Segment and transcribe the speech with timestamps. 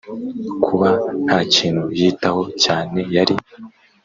[0.63, 0.89] kuba
[1.25, 3.35] ntakintu yitaho cyane yari